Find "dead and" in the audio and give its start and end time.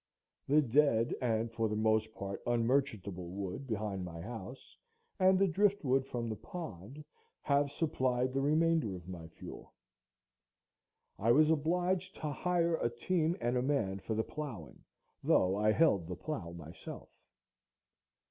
0.63-1.51